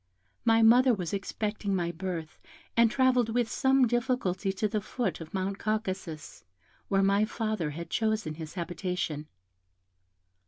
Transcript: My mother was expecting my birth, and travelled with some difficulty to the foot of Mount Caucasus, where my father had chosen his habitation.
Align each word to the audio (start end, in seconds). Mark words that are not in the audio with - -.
My 0.45 0.63
mother 0.63 0.95
was 0.95 1.13
expecting 1.13 1.75
my 1.75 1.91
birth, 1.91 2.39
and 2.75 2.89
travelled 2.89 3.29
with 3.29 3.47
some 3.47 3.85
difficulty 3.85 4.51
to 4.51 4.67
the 4.67 4.81
foot 4.81 5.21
of 5.21 5.31
Mount 5.31 5.59
Caucasus, 5.59 6.43
where 6.87 7.03
my 7.03 7.23
father 7.23 7.69
had 7.69 7.91
chosen 7.91 8.33
his 8.33 8.55
habitation. 8.55 9.27